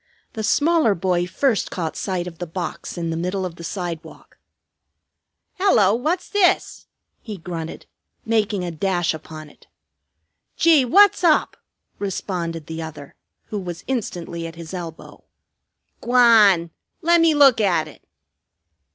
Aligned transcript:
The 0.33 0.41
smaller 0.41 0.95
boy 0.95 1.27
first 1.27 1.69
caught 1.69 1.95
sight 1.95 2.25
of 2.25 2.39
the 2.39 2.47
box 2.47 2.97
in 2.97 3.11
the 3.11 3.15
middle 3.15 3.45
of 3.45 3.57
the 3.57 3.63
sidewalk. 3.63 4.39
"Hello! 5.59 5.93
Wot's 5.93 6.27
dis?" 6.31 6.87
he 7.21 7.37
grunted, 7.37 7.85
making 8.25 8.63
a 8.63 8.71
dash 8.71 9.13
upon 9.13 9.47
it. 9.47 9.67
"Gee! 10.57 10.85
Wot's 10.85 11.23
up?" 11.23 11.55
responded 11.99 12.65
the 12.65 12.81
other, 12.81 13.13
who 13.49 13.59
was 13.59 13.83
instantly 13.85 14.47
at 14.47 14.55
his 14.55 14.73
elbow. 14.73 15.23
"Gwan! 16.01 16.71
Lemme 17.03 17.35
look 17.35 17.61
at 17.61 17.87
it." 17.87 18.01